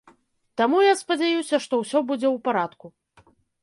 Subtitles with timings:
[0.61, 2.85] Таму я спадзяюся, што ўсё будзе ў парадку.